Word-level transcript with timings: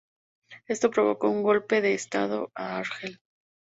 Esto 0.65 0.89
provocó 0.89 1.29
un 1.29 1.43
golpe 1.43 1.79
de 1.79 1.93
estado 1.93 2.51
en 2.57 2.65
Argel. 2.65 3.19